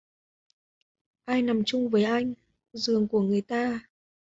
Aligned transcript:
Ai 1.25 1.41
nằm 1.41 1.63
chung 1.65 1.89
với 1.89 2.03
anh 2.03 2.33
giường 2.73 3.07
của 3.07 3.21
người 3.21 3.41
ta 3.41 3.79